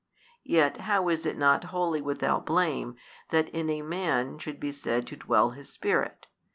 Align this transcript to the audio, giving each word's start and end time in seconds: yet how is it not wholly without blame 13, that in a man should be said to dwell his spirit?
yet 0.43 0.77
how 0.77 1.09
is 1.09 1.27
it 1.27 1.37
not 1.37 1.65
wholly 1.65 2.01
without 2.01 2.43
blame 2.43 2.95
13, 3.29 3.29
that 3.29 3.49
in 3.55 3.69
a 3.69 3.83
man 3.83 4.39
should 4.39 4.59
be 4.59 4.71
said 4.71 5.05
to 5.05 5.15
dwell 5.15 5.51
his 5.51 5.69
spirit? 5.69 6.25